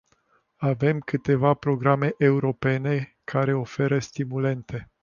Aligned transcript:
Avem 0.59 0.99
câteva 0.99 1.53
programe 1.53 2.13
europene 2.17 3.17
care 3.23 3.53
oferă 3.53 3.99
stimulente. 3.99 4.89